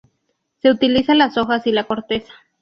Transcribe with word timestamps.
Se 0.63 0.71
utiliza 0.71 1.13
las 1.13 1.37
hojas 1.37 1.67
y 1.67 1.71
la 1.71 1.83
corteza. 1.83 2.33